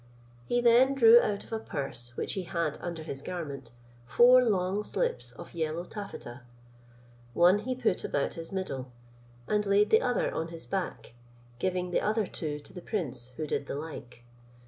He 0.47 0.61
then 0.61 0.95
drew 0.95 1.21
out 1.21 1.43
of 1.43 1.53
a 1.53 1.59
purse 1.59 2.17
which 2.17 2.33
he 2.33 2.41
had 2.45 2.79
under 2.81 3.03
his 3.03 3.21
garment, 3.21 3.71
four 4.07 4.43
long 4.43 4.81
slips 4.81 5.31
of 5.33 5.53
yellow 5.53 5.83
taffety; 5.83 6.39
one 7.35 7.59
he 7.59 7.75
put 7.75 8.03
about 8.03 8.33
his 8.33 8.51
middle, 8.51 8.91
and 9.47 9.63
laid 9.63 9.91
the 9.91 10.01
other 10.01 10.33
on 10.33 10.47
his 10.47 10.65
back, 10.65 11.13
giving 11.59 11.91
the 11.91 12.01
other 12.01 12.25
two 12.25 12.59
to 12.61 12.73
the 12.73 12.81
prince, 12.81 13.27
who 13.37 13.45
did 13.45 13.67
the 13.67 13.75
like. 13.75 14.23